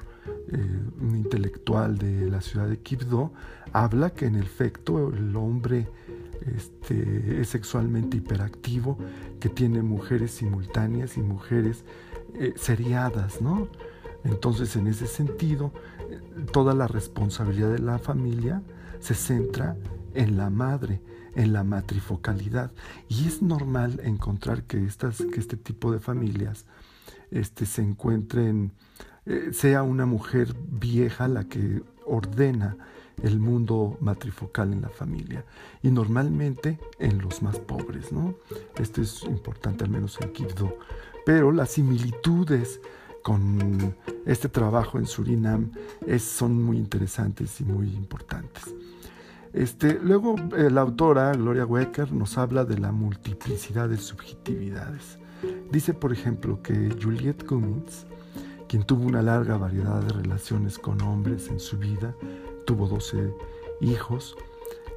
eh, 0.51 0.79
un 0.99 1.15
intelectual 1.15 1.97
de 1.97 2.29
la 2.29 2.41
ciudad 2.41 2.67
de 2.67 2.79
Kivdo, 2.79 3.31
habla 3.73 4.11
que 4.11 4.25
en 4.25 4.35
efecto 4.35 5.09
el 5.13 5.35
hombre 5.35 5.87
este, 6.55 7.41
es 7.41 7.49
sexualmente 7.49 8.17
hiperactivo, 8.17 8.97
que 9.39 9.49
tiene 9.49 9.81
mujeres 9.81 10.31
simultáneas 10.31 11.17
y 11.17 11.21
mujeres 11.21 11.83
eh, 12.35 12.53
seriadas, 12.55 13.41
¿no? 13.41 13.67
Entonces, 14.23 14.75
en 14.75 14.87
ese 14.87 15.07
sentido, 15.07 15.71
toda 16.51 16.73
la 16.73 16.87
responsabilidad 16.87 17.71
de 17.71 17.79
la 17.79 17.97
familia 17.97 18.61
se 18.99 19.15
centra 19.15 19.75
en 20.13 20.37
la 20.37 20.49
madre, 20.49 21.01
en 21.35 21.53
la 21.53 21.63
matrifocalidad. 21.63 22.71
Y 23.09 23.27
es 23.27 23.41
normal 23.41 23.99
encontrar 24.03 24.63
que, 24.63 24.85
estas, 24.85 25.17
que 25.17 25.39
este 25.39 25.57
tipo 25.57 25.91
de 25.91 25.99
familias 25.99 26.65
este, 27.31 27.65
se 27.65 27.81
encuentren, 27.81 28.73
eh, 29.25 29.49
sea 29.53 29.83
una 29.83 30.05
mujer 30.05 30.55
vieja 30.69 31.27
la 31.27 31.45
que 31.45 31.83
ordena 32.05 32.77
el 33.23 33.39
mundo 33.39 33.97
matrifocal 34.01 34.73
en 34.73 34.81
la 34.81 34.89
familia 34.89 35.45
y 35.83 35.91
normalmente 35.91 36.79
en 36.97 37.19
los 37.19 37.41
más 37.41 37.59
pobres, 37.59 38.11
¿no? 38.11 38.35
Esto 38.79 39.01
es 39.01 39.23
importante 39.23 39.83
al 39.83 39.91
menos 39.91 40.19
en 40.21 40.33
Quibdó. 40.33 40.77
Pero 41.25 41.51
las 41.51 41.71
similitudes 41.71 42.81
con 43.21 43.95
este 44.25 44.49
trabajo 44.49 44.97
en 44.97 45.05
Surinam 45.05 45.71
son 46.19 46.63
muy 46.63 46.77
interesantes 46.77 47.61
y 47.61 47.63
muy 47.63 47.93
importantes. 47.93 48.73
Este, 49.53 49.99
luego 50.01 50.35
eh, 50.57 50.69
la 50.71 50.81
autora 50.81 51.33
Gloria 51.33 51.65
Wecker 51.65 52.11
nos 52.13 52.37
habla 52.37 52.63
de 52.63 52.77
la 52.77 52.91
multiplicidad 52.91 53.89
de 53.89 53.97
subjetividades. 53.97 55.19
Dice, 55.71 55.93
por 55.93 56.13
ejemplo, 56.13 56.61
que 56.61 56.95
Juliette 57.01 57.45
Cummins, 57.45 58.05
quien 58.67 58.83
tuvo 58.83 59.05
una 59.05 59.21
larga 59.21 59.57
variedad 59.57 60.01
de 60.01 60.13
relaciones 60.13 60.77
con 60.77 61.01
hombres 61.01 61.49
en 61.49 61.59
su 61.59 61.77
vida, 61.77 62.15
tuvo 62.65 62.87
12 62.87 63.33
hijos, 63.81 64.35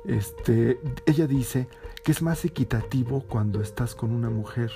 este, 0.05 0.81
ella 1.07 1.27
dice 1.27 1.67
que 2.05 2.13
es 2.13 2.23
más 2.23 2.45
equitativo 2.45 3.25
cuando 3.27 3.63
estás 3.63 3.95
con 3.95 4.13
una 4.13 4.29
mujer 4.29 4.71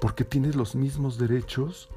porque 0.00 0.24
tienes 0.24 0.54
los 0.54 0.74
mismos 0.76 1.18
derechos 1.18 1.88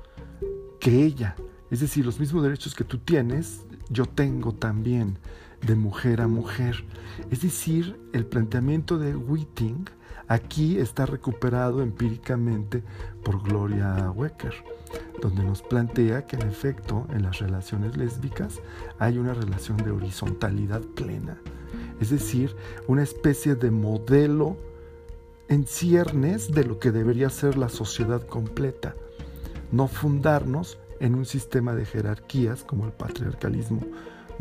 que 0.80 1.04
ella. 1.04 1.36
Es 1.70 1.80
decir, 1.80 2.06
los 2.06 2.20
mismos 2.20 2.44
derechos 2.44 2.74
que 2.74 2.84
tú 2.84 2.98
tienes, 2.98 3.62
yo 3.90 4.06
tengo 4.06 4.54
también 4.54 5.20
de 5.66 5.76
mujer 5.76 6.22
a 6.22 6.28
mujer. 6.28 6.84
Es 7.30 7.42
decir, 7.42 8.00
el 8.14 8.26
planteamiento 8.26 8.98
de 8.98 9.16
Whiting 9.16 9.86
aquí 10.28 10.80
está 10.80 11.06
recuperado 11.06 11.82
empíricamente 11.82 12.84
por 13.24 13.42
Gloria 13.44 14.12
Wecker, 14.12 14.54
donde 15.22 15.44
nos 15.44 15.62
plantea 15.62 16.26
que 16.26 16.38
en 16.38 16.44
efecto 16.44 17.06
en 17.14 17.24
las 17.24 17.40
relaciones 17.40 17.98
lésbicas 17.98 18.62
hay 18.98 19.18
una 19.18 19.34
relación 19.34 19.78
de 19.78 19.92
horizontalidad 19.92 20.82
plena, 20.82 21.38
es 22.00 22.10
decir, 22.10 22.56
una 22.88 23.04
especie 23.04 23.56
de 23.56 23.72
modelo 23.72 24.58
en 25.48 25.68
ciernes 25.68 26.52
de 26.52 26.64
lo 26.64 26.80
que 26.80 26.92
debería 26.92 27.30
ser 27.30 27.58
la 27.58 27.68
sociedad 27.68 28.26
completa, 28.26 28.96
no 29.72 29.88
fundarnos 29.88 30.80
en 31.02 31.16
un 31.16 31.26
sistema 31.26 31.76
de 31.76 31.86
jerarquías 31.86 32.64
como 32.64 32.86
el 32.86 32.94
patriarcalismo 32.94 33.82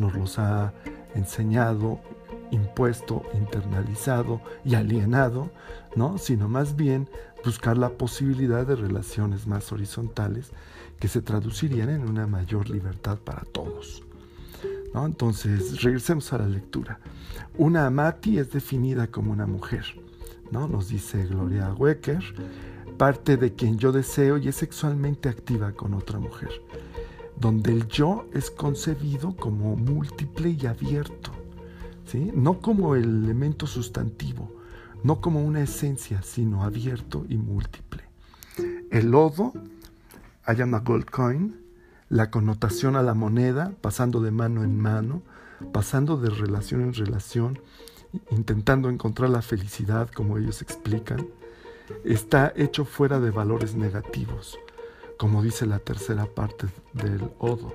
nos 0.01 0.15
los 0.15 0.39
ha 0.39 0.73
enseñado, 1.15 2.01
impuesto, 2.51 3.23
internalizado 3.35 4.41
y 4.65 4.75
alienado, 4.75 5.51
¿no? 5.97 6.19
sino 6.19 6.49
más 6.49 6.77
bien 6.77 7.09
buscar 7.45 7.79
la 7.79 7.91
posibilidad 7.91 8.67
de 8.67 8.77
relaciones 8.77 9.47
más 9.47 9.73
horizontales 9.73 10.51
que 10.99 11.09
se 11.09 11.23
traducirían 11.23 11.89
en 11.89 12.09
una 12.09 12.27
mayor 12.27 12.69
libertad 12.69 13.19
para 13.19 13.43
todos. 13.45 14.03
¿no? 14.93 15.07
Entonces, 15.07 15.83
regresemos 15.83 16.33
a 16.33 16.39
la 16.39 16.47
lectura. 16.47 16.99
Una 17.57 17.87
amati 17.87 18.39
es 18.39 18.51
definida 18.51 19.07
como 19.07 19.33
una 19.33 19.47
mujer, 19.47 19.85
¿no? 20.51 20.69
nos 20.69 20.89
dice 20.89 21.27
Gloria 21.27 21.73
Wecker, 21.73 22.23
parte 22.99 23.37
de 23.37 23.55
quien 23.55 23.79
yo 23.79 23.93
deseo 23.93 24.37
y 24.37 24.49
es 24.49 24.57
sexualmente 24.57 25.29
activa 25.29 25.73
con 25.73 25.95
otra 25.95 26.19
mujer 26.19 26.51
donde 27.41 27.73
el 27.73 27.89
yo 27.89 28.27
es 28.35 28.51
concebido 28.51 29.35
como 29.35 29.75
múltiple 29.75 30.51
y 30.51 30.67
abierto, 30.67 31.33
¿sí? 32.05 32.31
no 32.35 32.61
como 32.61 32.95
el 32.95 33.25
elemento 33.25 33.67
sustantivo, 33.67 34.53
no 35.03 35.23
como 35.23 35.43
una 35.43 35.63
esencia, 35.63 36.23
sino 36.23 36.63
abierto 36.63 37.25
y 37.29 37.39
múltiple. 37.39 38.05
El 38.91 39.11
lodo, 39.11 39.55
I 40.47 40.61
am 40.61 40.75
a 40.75 40.81
gold 40.81 41.07
coin, 41.07 41.57
la 42.11 42.31
connotación 42.31 42.95
a 42.97 43.03
la 43.03 43.15
moneda, 43.15 43.73
pasando 43.81 44.21
de 44.21 44.33
mano 44.33 44.63
en 44.63 44.79
mano, 44.79 45.23
pasando 45.73 46.19
de 46.19 46.29
relación 46.29 46.83
en 46.83 46.93
relación, 46.93 47.59
intentando 48.31 48.91
encontrar 48.91 49.31
la 49.31 49.41
felicidad, 49.41 50.11
como 50.11 50.37
ellos 50.37 50.61
explican, 50.61 51.27
está 52.05 52.53
hecho 52.55 52.85
fuera 52.85 53.19
de 53.19 53.31
valores 53.31 53.77
negativos 53.77 54.59
como 55.21 55.43
dice 55.43 55.67
la 55.67 55.81
tercera 55.81 56.25
parte 56.25 56.67
del 56.95 57.31
Odo, 57.41 57.75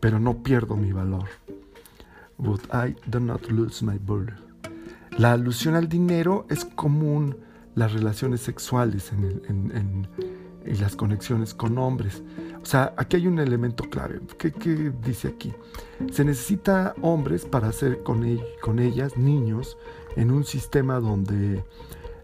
pero 0.00 0.18
no 0.18 0.42
pierdo 0.42 0.74
mi 0.74 0.90
valor. 0.90 1.28
But 2.38 2.62
I 2.72 2.96
do 3.06 3.20
not 3.20 3.50
lose 3.50 3.84
my 3.84 3.98
value. 4.00 4.32
La 5.18 5.32
alusión 5.32 5.74
al 5.74 5.86
dinero 5.86 6.46
es 6.48 6.64
común 6.64 7.36
las 7.74 7.92
relaciones 7.92 8.40
sexuales 8.40 9.12
en, 9.12 10.08
y 10.64 10.76
las 10.76 10.96
conexiones 10.96 11.52
con 11.52 11.76
hombres. 11.76 12.22
O 12.62 12.64
sea, 12.64 12.94
aquí 12.96 13.16
hay 13.16 13.26
un 13.26 13.38
elemento 13.38 13.84
clave. 13.90 14.22
¿Qué, 14.38 14.50
dice 15.04 15.28
aquí? 15.28 15.52
Se 16.10 16.24
necesita 16.24 16.94
hombres 17.02 17.44
para 17.44 17.68
hacer 17.68 18.02
con, 18.02 18.24
con 18.62 18.78
ellas 18.78 19.18
niños 19.18 19.76
en 20.16 20.30
un 20.30 20.44
sistema 20.44 21.00
donde 21.00 21.62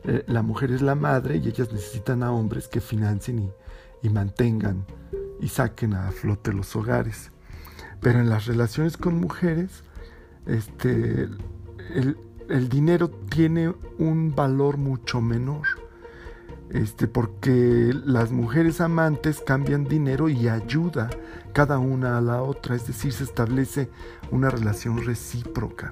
eh, 0.04 0.24
la 0.26 0.40
mujer 0.40 0.72
es 0.72 0.80
la 0.80 0.94
madre 0.94 1.36
y 1.36 1.48
ellas 1.48 1.70
necesitan 1.70 2.22
a 2.22 2.32
hombres 2.32 2.66
que 2.66 2.80
financien 2.80 3.52
y 4.02 4.10
mantengan 4.10 4.84
y 5.40 5.48
saquen 5.48 5.94
a 5.94 6.10
flote 6.10 6.52
los 6.52 6.74
hogares. 6.76 7.30
Pero 8.00 8.20
en 8.20 8.28
las 8.28 8.46
relaciones 8.46 8.96
con 8.96 9.20
mujeres, 9.20 9.84
este, 10.46 11.28
el, 11.94 12.16
el 12.48 12.68
dinero 12.68 13.08
tiene 13.10 13.74
un 13.98 14.34
valor 14.34 14.76
mucho 14.76 15.20
menor. 15.20 15.66
Este, 16.70 17.06
porque 17.06 17.92
las 18.04 18.32
mujeres 18.32 18.80
amantes 18.80 19.42
cambian 19.46 19.84
dinero 19.84 20.30
y 20.30 20.48
ayuda 20.48 21.10
cada 21.52 21.78
una 21.78 22.18
a 22.18 22.20
la 22.20 22.42
otra, 22.42 22.74
es 22.74 22.86
decir, 22.86 23.12
se 23.12 23.24
establece 23.24 23.90
una 24.30 24.50
relación 24.50 25.04
recíproca 25.04 25.90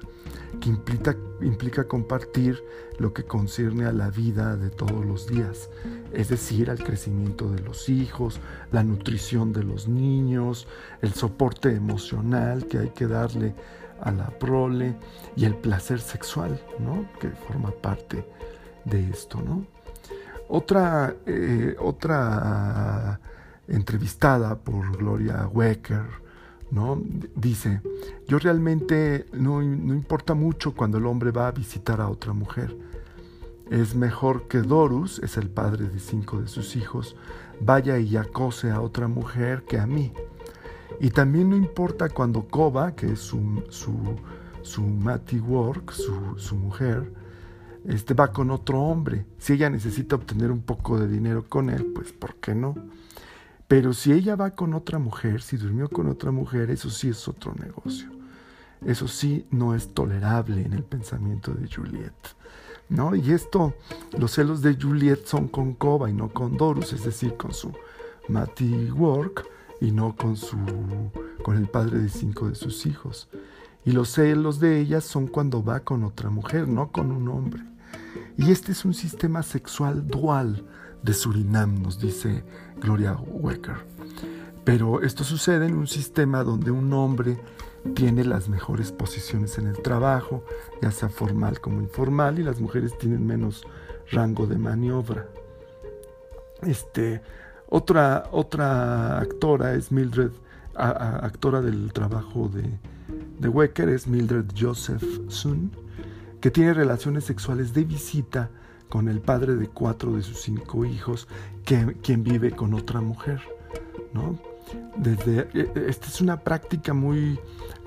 que 0.59 0.69
implica, 0.69 1.15
implica 1.41 1.87
compartir 1.87 2.63
lo 2.99 3.13
que 3.13 3.23
concierne 3.23 3.85
a 3.85 3.91
la 3.91 4.09
vida 4.09 4.57
de 4.57 4.69
todos 4.69 5.05
los 5.05 5.27
días, 5.27 5.69
es 6.11 6.29
decir, 6.29 6.69
al 6.69 6.83
crecimiento 6.83 7.49
de 7.49 7.61
los 7.61 7.89
hijos, 7.89 8.39
la 8.71 8.83
nutrición 8.83 9.53
de 9.53 9.63
los 9.63 9.87
niños, 9.87 10.67
el 11.01 11.13
soporte 11.13 11.73
emocional 11.75 12.67
que 12.67 12.79
hay 12.79 12.89
que 12.89 13.07
darle 13.07 13.55
a 14.01 14.11
la 14.11 14.29
prole 14.29 14.97
y 15.35 15.45
el 15.45 15.55
placer 15.55 15.99
sexual, 15.99 16.59
¿no? 16.79 17.07
que 17.19 17.29
forma 17.29 17.71
parte 17.71 18.27
de 18.85 19.09
esto. 19.09 19.41
¿no? 19.41 19.65
Otra, 20.49 21.15
eh, 21.25 21.75
otra 21.79 23.19
entrevistada 23.67 24.59
por 24.59 24.97
Gloria 24.97 25.47
Wecker, 25.47 26.05
¿no? 26.71 27.01
Dice, 27.35 27.81
yo 28.27 28.39
realmente 28.39 29.25
no, 29.33 29.61
importa 29.61 30.33
mucho 30.33 30.73
cuando 30.73 30.97
el 30.97 31.05
hombre 31.05 31.31
va 31.31 31.47
a 31.47 31.51
visitar 31.51 32.01
a 32.01 32.09
otra 32.09 32.33
mujer. 32.33 32.75
Es 33.69 33.95
mejor 33.95 34.47
que 34.47 34.59
Dorus, 34.59 35.19
es 35.19 35.37
el 35.37 35.49
padre 35.49 35.87
de 35.87 35.99
cinco 35.99 36.41
de 36.41 36.47
sus 36.47 36.75
hijos, 36.75 37.15
vaya 37.61 37.97
y 37.99 38.17
acose 38.17 38.71
a 38.71 38.81
otra 38.81 39.07
mujer 39.07 39.63
que 39.63 39.79
a 39.79 39.85
mí. 39.85 40.11
Y 40.99 41.09
también 41.11 41.49
no 41.49 41.55
importa 41.55 42.09
cuando 42.09 42.43
Koba, 42.47 42.95
que 42.95 43.13
es 43.13 43.19
su, 43.19 43.63
su, 43.69 43.97
su 44.61 44.81
Matty 44.81 45.39
Work, 45.39 45.91
su, 45.91 46.37
su 46.37 46.55
mujer, 46.55 47.11
este, 47.85 48.13
va 48.13 48.31
con 48.31 48.51
otro 48.51 48.79
hombre. 48.81 49.25
Si 49.37 49.53
ella 49.53 49.69
necesita 49.69 50.15
obtener 50.15 50.51
un 50.51 50.61
poco 50.61 50.99
de 50.99 51.07
dinero 51.07 51.45
con 51.47 51.69
él, 51.69 51.91
pues 51.95 52.11
¿por 52.11 52.35
qué 52.35 52.53
no? 52.53 52.75
Pero 53.71 53.93
si 53.93 54.11
ella 54.11 54.35
va 54.35 54.51
con 54.51 54.73
otra 54.73 54.99
mujer, 54.99 55.41
si 55.41 55.55
durmió 55.55 55.87
con 55.87 56.09
otra 56.09 56.29
mujer, 56.29 56.69
eso 56.71 56.89
sí 56.89 57.07
es 57.07 57.25
otro 57.29 57.55
negocio. 57.55 58.09
Eso 58.85 59.07
sí 59.07 59.47
no 59.49 59.73
es 59.73 59.93
tolerable 59.93 60.65
en 60.65 60.73
el 60.73 60.83
pensamiento 60.83 61.53
de 61.53 61.73
Juliet. 61.73 62.11
¿no? 62.89 63.15
Y 63.15 63.31
esto, 63.31 63.73
los 64.19 64.33
celos 64.33 64.61
de 64.61 64.75
Juliet 64.75 65.25
son 65.25 65.47
con 65.47 65.73
Koba 65.73 66.09
y 66.09 66.13
no 66.13 66.33
con 66.33 66.57
Dorus, 66.57 66.91
es 66.91 67.05
decir, 67.05 67.37
con 67.37 67.53
su 67.53 67.71
Matty 68.27 68.91
Work 68.91 69.47
y 69.79 69.91
no 69.91 70.17
con, 70.17 70.35
su, 70.35 70.57
con 71.41 71.55
el 71.55 71.69
padre 71.69 71.99
de 71.99 72.09
cinco 72.09 72.49
de 72.49 72.55
sus 72.55 72.85
hijos. 72.85 73.29
Y 73.85 73.93
los 73.93 74.09
celos 74.09 74.59
de 74.59 74.81
ella 74.81 74.99
son 74.99 75.27
cuando 75.27 75.63
va 75.63 75.79
con 75.79 76.03
otra 76.03 76.29
mujer, 76.29 76.67
no 76.67 76.91
con 76.91 77.09
un 77.09 77.29
hombre. 77.29 77.63
Y 78.35 78.51
este 78.51 78.73
es 78.73 78.83
un 78.83 78.93
sistema 78.93 79.43
sexual 79.43 80.05
dual 80.05 80.67
de 81.03 81.13
Surinam, 81.13 81.81
nos 81.81 81.99
dice 81.99 82.43
Gloria 82.79 83.13
Wecker. 83.13 83.75
Pero 84.63 85.01
esto 85.01 85.23
sucede 85.23 85.65
en 85.65 85.75
un 85.75 85.87
sistema 85.87 86.43
donde 86.43 86.71
un 86.71 86.93
hombre 86.93 87.39
tiene 87.95 88.23
las 88.23 88.47
mejores 88.47 88.91
posiciones 88.91 89.57
en 89.57 89.67
el 89.67 89.81
trabajo, 89.81 90.43
ya 90.81 90.91
sea 90.91 91.09
formal 91.09 91.59
como 91.59 91.81
informal, 91.81 92.37
y 92.39 92.43
las 92.43 92.59
mujeres 92.59 92.97
tienen 92.97 93.25
menos 93.25 93.63
rango 94.11 94.45
de 94.45 94.57
maniobra. 94.57 95.27
Este, 96.61 97.21
otra, 97.69 98.25
otra 98.31 99.19
actora 99.19 99.73
es 99.73 99.91
Mildred, 99.91 100.31
actora 100.75 101.61
del 101.61 101.91
trabajo 101.91 102.49
de, 102.49 102.79
de 103.39 103.49
Wecker, 103.49 103.89
es 103.89 104.07
Mildred 104.07 104.45
Joseph 104.57 105.03
Sun, 105.29 105.71
que 106.39 106.51
tiene 106.51 106.73
relaciones 106.73 107.23
sexuales 107.23 107.73
de 107.73 107.83
visita 107.83 108.49
con 108.91 109.07
el 109.07 109.21
padre 109.21 109.55
de 109.55 109.69
cuatro 109.69 110.15
de 110.17 110.21
sus 110.21 110.41
cinco 110.41 110.83
hijos, 110.83 111.29
que, 111.63 111.95
quien 112.03 112.23
vive 112.23 112.51
con 112.51 112.73
otra 112.73 112.99
mujer, 112.99 113.41
¿no? 114.13 114.37
desde, 114.97 115.47
eh, 115.53 115.71
esta 115.87 116.07
es 116.07 116.19
una 116.19 116.41
práctica 116.41 116.93
muy 116.93 117.39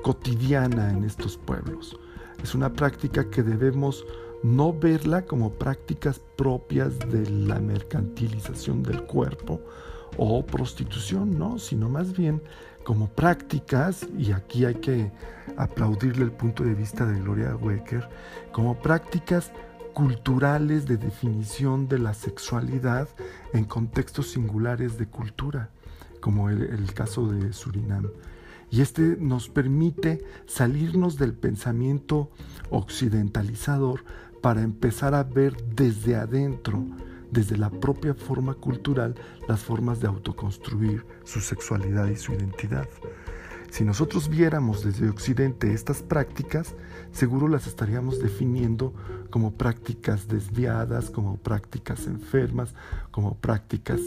cotidiana 0.02 0.90
en 0.90 1.04
estos 1.04 1.36
pueblos. 1.36 1.94
Es 2.42 2.54
una 2.54 2.72
práctica 2.72 3.28
que 3.28 3.42
debemos 3.42 4.04
no 4.42 4.72
verla 4.72 5.22
como 5.26 5.50
prácticas 5.50 6.20
propias 6.36 6.98
de 6.98 7.28
la 7.30 7.60
mercantilización 7.60 8.82
del 8.82 9.02
cuerpo 9.04 9.60
o 10.16 10.44
prostitución, 10.44 11.38
no, 11.38 11.58
sino 11.58 11.90
más 11.90 12.16
bien 12.16 12.42
como 12.82 13.08
prácticas, 13.08 14.06
y 14.18 14.32
aquí 14.32 14.64
hay 14.64 14.76
que 14.76 15.12
aplaudirle 15.58 16.24
el 16.24 16.32
punto 16.32 16.62
de 16.64 16.74
vista 16.74 17.04
de 17.04 17.20
Gloria 17.20 17.56
Wecker, 17.56 18.08
como 18.52 18.78
prácticas 18.78 19.52
culturales 19.94 20.86
de 20.86 20.96
definición 20.96 21.88
de 21.88 21.98
la 21.98 22.14
sexualidad 22.14 23.08
en 23.52 23.64
contextos 23.64 24.30
singulares 24.30 24.98
de 24.98 25.06
cultura, 25.06 25.70
como 26.20 26.50
el, 26.50 26.62
el 26.62 26.92
caso 26.92 27.28
de 27.28 27.52
Surinam. 27.52 28.10
Y 28.70 28.80
este 28.80 29.16
nos 29.18 29.48
permite 29.48 30.24
salirnos 30.46 31.16
del 31.16 31.32
pensamiento 31.32 32.30
occidentalizador 32.70 34.04
para 34.42 34.62
empezar 34.62 35.14
a 35.14 35.22
ver 35.22 35.56
desde 35.64 36.16
adentro, 36.16 36.84
desde 37.30 37.56
la 37.56 37.70
propia 37.70 38.14
forma 38.14 38.54
cultural, 38.54 39.14
las 39.48 39.60
formas 39.60 40.00
de 40.00 40.08
autoconstruir 40.08 41.06
su 41.24 41.40
sexualidad 41.40 42.08
y 42.08 42.16
su 42.16 42.32
identidad. 42.32 42.88
Si 43.74 43.84
nosotros 43.84 44.28
viéramos 44.28 44.84
desde 44.84 45.08
Occidente 45.08 45.74
estas 45.74 46.00
prácticas, 46.00 46.76
seguro 47.10 47.48
las 47.48 47.66
estaríamos 47.66 48.20
definiendo 48.20 48.94
como 49.30 49.54
prácticas 49.54 50.28
desviadas, 50.28 51.10
como 51.10 51.38
prácticas 51.38 52.06
enfermas, 52.06 52.72
como 53.10 53.34
prácticas 53.34 54.00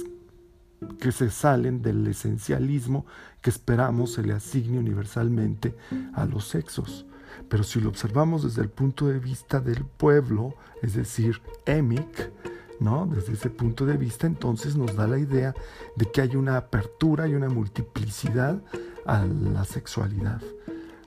que 1.01 1.11
se 1.11 1.29
salen 1.29 1.81
del 1.81 2.07
esencialismo 2.07 3.05
que 3.41 3.49
esperamos 3.49 4.13
se 4.13 4.23
le 4.23 4.31
asigne 4.31 4.79
universalmente 4.79 5.75
a 6.13 6.23
los 6.23 6.47
sexos. 6.47 7.05
Pero 7.49 7.65
si 7.65 7.81
lo 7.81 7.89
observamos 7.89 8.43
desde 8.43 8.61
el 8.61 8.69
punto 8.69 9.07
de 9.07 9.19
vista 9.19 9.59
del 9.59 9.83
pueblo, 9.83 10.53
es 10.81 10.93
decir, 10.93 11.41
emic, 11.65 12.31
¿no? 12.79 13.05
Desde 13.05 13.33
ese 13.33 13.49
punto 13.49 13.85
de 13.85 13.97
vista, 13.97 14.27
entonces 14.27 14.77
nos 14.77 14.95
da 14.95 15.07
la 15.07 15.19
idea 15.19 15.53
de 15.97 16.09
que 16.09 16.21
hay 16.21 16.37
una 16.37 16.55
apertura 16.55 17.27
y 17.27 17.35
una 17.35 17.49
multiplicidad 17.49 18.61
a 19.07 19.25
la 19.25 19.65
sexualidad, 19.65 20.41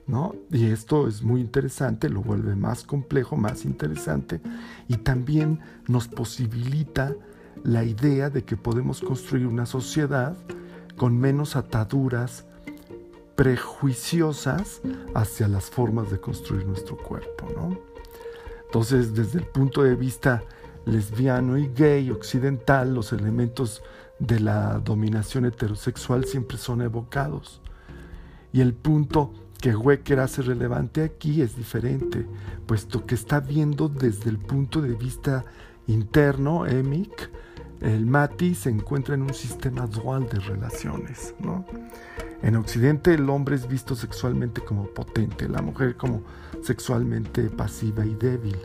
¿no? 0.07 0.35
Y 0.50 0.66
esto 0.66 1.07
es 1.07 1.23
muy 1.23 1.40
interesante, 1.40 2.09
lo 2.09 2.23
vuelve 2.23 2.57
más 2.57 2.85
complejo, 2.85 3.37
más 3.37 3.64
interesante 3.64 4.40
y 4.88 4.97
también 4.97 5.61
nos 5.87 6.09
posibilita 6.09 7.14
la 7.62 7.85
idea 7.85 8.30
de 8.30 8.42
que 8.42 8.57
podemos 8.57 9.00
construir 9.00 9.47
una 9.47 9.66
sociedad 9.66 10.37
con 10.97 11.19
menos 11.19 11.57
ataduras 11.57 12.47
prejuiciosas 13.37 14.80
hacia 15.14 15.49
las 15.49 15.71
formas 15.71 16.11
de 16.11 16.21
construir 16.21 16.66
nuestro 16.66 16.97
cuerpo. 16.97 17.49
¿no? 17.54 17.78
Entonces, 18.64 19.14
desde 19.14 19.40
el 19.40 19.47
punto 19.47 19.83
de 19.83 19.95
vista 19.95 20.42
lesbiano 20.87 21.59
y 21.59 21.69
gay 21.69 22.11
occidental, 22.11 22.95
los 22.95 23.12
elementos 23.12 23.83
de 24.19 24.40
la 24.40 24.78
dominación 24.78 25.45
heterosexual 25.45 26.25
siempre 26.25 26.59
son 26.59 26.83
evocados. 26.83 27.61
Y 28.52 28.61
el 28.61 28.75
punto 28.75 29.33
que 29.61 29.76
Wecker 29.76 30.21
hace 30.21 30.42
relevante 30.42 31.02
aquí 31.02 31.42
es 31.42 31.57
diferente, 31.57 32.26
puesto 32.66 33.04
que 33.04 33.14
está 33.14 33.40
viendo 33.40 33.88
desde 33.88 34.30
el 34.30 34.38
punto 34.38 34.80
de 34.80 34.95
vista 34.95 35.45
interno, 35.87 36.66
EMIC, 36.66 37.30
el 37.80 38.07
MATI 38.07 38.54
se 38.54 38.71
encuentra 38.71 39.14
en 39.14 39.23
un 39.23 39.35
sistema 39.35 39.87
dual 39.87 40.28
de 40.28 40.38
relaciones. 40.40 41.35
En 42.42 42.57
Occidente 42.57 43.14
el 43.14 43.28
hombre 43.28 43.57
es 43.57 43.69
visto 43.69 43.95
sexualmente 43.95 44.61
como 44.61 44.87
potente, 44.87 45.49
la 45.49 45.62
mujer 45.62 45.97
como 45.97 46.23
sexualmente 46.62 47.51
pasiva 47.51 48.05
y 48.05 48.14
débil. 48.14 48.57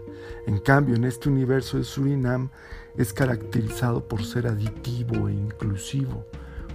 En 0.48 0.60
cambio, 0.60 0.96
en 0.96 1.06
este 1.06 1.30
universo 1.30 1.78
de 1.78 1.84
Surinam 1.84 2.50
es 2.98 3.14
caracterizado 3.14 4.06
por 4.08 4.24
ser 4.24 4.48
aditivo 4.48 5.30
e 5.30 5.34
inclusivo. 5.34 6.26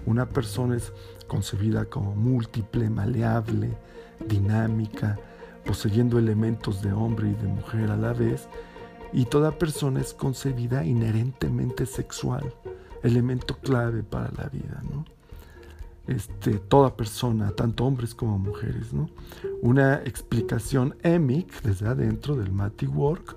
Una 0.06 0.28
persona 0.28 0.76
es 0.76 0.92
concebida 1.30 1.84
como 1.84 2.16
múltiple, 2.16 2.90
maleable, 2.90 3.70
dinámica, 4.26 5.16
poseyendo 5.64 6.18
elementos 6.18 6.82
de 6.82 6.92
hombre 6.92 7.28
y 7.30 7.34
de 7.34 7.46
mujer 7.46 7.88
a 7.88 7.96
la 7.96 8.12
vez, 8.12 8.48
y 9.12 9.26
toda 9.26 9.56
persona 9.56 10.00
es 10.00 10.12
concebida 10.12 10.84
inherentemente 10.84 11.86
sexual, 11.86 12.52
elemento 13.04 13.56
clave 13.58 14.02
para 14.02 14.32
la 14.36 14.48
vida, 14.48 14.82
¿no? 14.90 15.04
Este, 16.08 16.58
toda 16.58 16.96
persona, 16.96 17.52
tanto 17.52 17.84
hombres 17.84 18.12
como 18.12 18.36
mujeres, 18.36 18.92
¿no? 18.92 19.08
Una 19.62 20.02
explicación 20.02 20.96
emic 21.04 21.62
desde 21.62 21.86
adentro 21.86 22.34
del 22.34 22.50
Mati 22.50 22.88
Work 22.88 23.36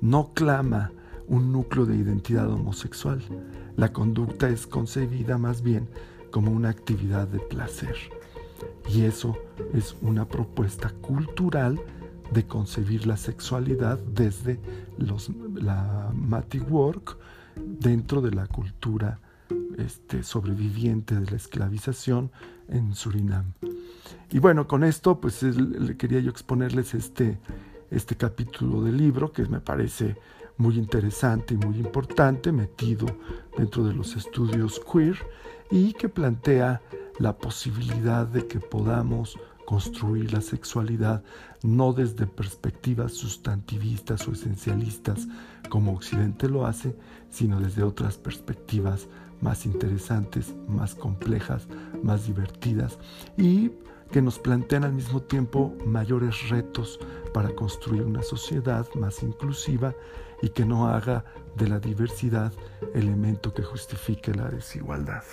no 0.00 0.32
clama 0.32 0.92
un 1.26 1.50
núcleo 1.50 1.86
de 1.86 1.96
identidad 1.96 2.48
homosexual. 2.48 3.20
La 3.76 3.92
conducta 3.92 4.48
es 4.48 4.68
concebida 4.68 5.38
más 5.38 5.62
bien 5.62 5.88
como 6.32 6.50
una 6.50 6.70
actividad 6.70 7.28
de 7.28 7.38
placer. 7.38 7.94
Y 8.88 9.02
eso 9.02 9.38
es 9.72 9.94
una 10.02 10.26
propuesta 10.26 10.90
cultural 10.90 11.80
de 12.32 12.44
concebir 12.46 13.06
la 13.06 13.16
sexualidad 13.16 13.98
desde 13.98 14.58
los, 14.98 15.30
la 15.54 16.10
Mati 16.14 16.58
Work 16.58 17.16
dentro 17.54 18.20
de 18.20 18.32
la 18.32 18.46
cultura 18.46 19.20
este, 19.78 20.22
sobreviviente 20.22 21.14
de 21.14 21.30
la 21.30 21.36
esclavización 21.36 22.32
en 22.68 22.94
Surinam. 22.94 23.52
Y 24.30 24.38
bueno, 24.38 24.66
con 24.66 24.82
esto 24.82 25.20
pues 25.20 25.42
le 25.42 25.96
quería 25.96 26.20
yo 26.20 26.30
exponerles 26.30 26.94
este, 26.94 27.38
este 27.90 28.16
capítulo 28.16 28.82
del 28.82 28.96
libro 28.96 29.30
que 29.30 29.44
me 29.46 29.60
parece 29.60 30.16
muy 30.56 30.78
interesante 30.78 31.54
y 31.54 31.56
muy 31.58 31.76
importante, 31.76 32.52
metido 32.52 33.06
dentro 33.56 33.84
de 33.84 33.94
los 33.94 34.16
estudios 34.16 34.80
queer 34.80 35.18
y 35.72 35.94
que 35.94 36.10
plantea 36.10 36.82
la 37.18 37.38
posibilidad 37.38 38.26
de 38.26 38.46
que 38.46 38.60
podamos 38.60 39.38
construir 39.64 40.30
la 40.32 40.42
sexualidad 40.42 41.24
no 41.62 41.94
desde 41.94 42.26
perspectivas 42.26 43.12
sustantivistas 43.12 44.28
o 44.28 44.32
esencialistas 44.32 45.26
como 45.70 45.94
Occidente 45.94 46.48
lo 46.48 46.66
hace, 46.66 46.94
sino 47.30 47.58
desde 47.58 47.82
otras 47.82 48.18
perspectivas 48.18 49.08
más 49.40 49.64
interesantes, 49.64 50.54
más 50.68 50.94
complejas, 50.94 51.66
más 52.02 52.26
divertidas 52.26 52.98
y 53.38 53.70
que 54.10 54.20
nos 54.20 54.38
plantean 54.38 54.84
al 54.84 54.92
mismo 54.92 55.22
tiempo 55.22 55.74
mayores 55.86 56.50
retos 56.50 57.00
para 57.32 57.48
construir 57.54 58.02
una 58.02 58.22
sociedad 58.22 58.86
más 58.94 59.22
inclusiva 59.22 59.94
y 60.42 60.50
que 60.50 60.66
no 60.66 60.88
haga 60.88 61.24
de 61.56 61.68
la 61.68 61.80
diversidad 61.80 62.52
elemento 62.92 63.54
que 63.54 63.62
justifique 63.62 64.34
la 64.34 64.50
desigualdad. 64.50 65.24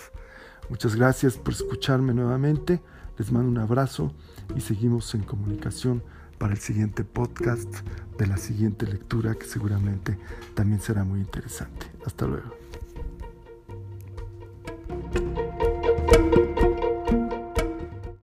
Muchas 0.70 0.96
gracias 0.96 1.38
por 1.38 1.54
escucharme 1.54 2.14
nuevamente. 2.14 2.82
Les 3.18 3.32
mando 3.32 3.50
un 3.50 3.58
abrazo 3.58 4.14
y 4.56 4.62
seguimos 4.62 5.14
en 5.16 5.24
comunicación 5.24 6.04
para 6.38 6.54
el 6.54 6.60
siguiente 6.60 7.04
podcast 7.04 7.70
de 8.18 8.28
la 8.28 8.38
siguiente 8.38 8.86
lectura 8.86 9.36
que 9.36 9.46
seguramente 9.46 10.18
también 10.54 10.80
será 10.80 11.04
muy 11.04 11.20
interesante. 11.20 11.88
Hasta 12.06 12.26
luego. 12.28 12.59